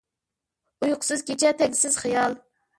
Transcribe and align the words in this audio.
ئۇيقۇسىز 0.85 1.23
كېچە 1.29 1.55
تەگسىز 1.63 2.03
خىيال! 2.05 2.39